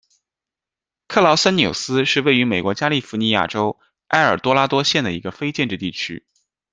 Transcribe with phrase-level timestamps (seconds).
[1.07, 3.77] 克劳森纽斯是位于美国加利福尼亚州
[4.07, 6.25] 埃尔多拉多县的一个非建制地区。